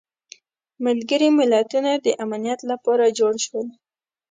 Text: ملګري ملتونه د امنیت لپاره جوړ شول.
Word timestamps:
ملګري 0.85 1.29
ملتونه 1.39 1.91
د 2.05 2.07
امنیت 2.23 2.59
لپاره 2.71 3.13
جوړ 3.19 3.33
شول. 3.45 3.67